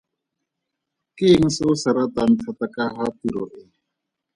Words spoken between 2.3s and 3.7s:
thata ka ga tiro e?